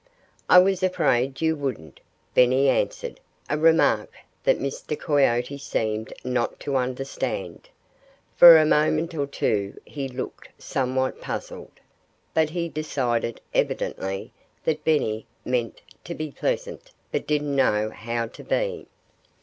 "I 0.49 0.57
was 0.57 0.81
afraid 0.81 1.41
you 1.43 1.55
wouldn't," 1.55 1.99
Benny 2.33 2.69
answered 2.69 3.19
a 3.51 3.55
remark 3.55 4.09
that 4.43 4.57
Mr. 4.57 4.99
Coyote 4.99 5.55
seemed 5.59 6.11
not 6.23 6.59
to 6.61 6.75
understand. 6.75 7.69
For 8.35 8.57
a 8.57 8.65
moment 8.65 9.13
or 9.13 9.27
two 9.27 9.79
he 9.85 10.07
looked 10.07 10.49
somewhat 10.57 11.21
puzzled. 11.21 11.79
But 12.33 12.49
he 12.49 12.67
decided, 12.67 13.41
evidently, 13.53 14.31
that 14.63 14.83
Benny 14.83 15.27
meant 15.45 15.81
to 16.05 16.15
be 16.15 16.31
pleasant, 16.31 16.91
but 17.11 17.27
didn't 17.27 17.55
know 17.55 17.91
how 17.91 18.25
to 18.25 18.43
be. 18.43 18.87